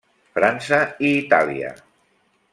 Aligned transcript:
França 0.37 0.79
i 1.11 1.13
Itàlia. 1.19 1.71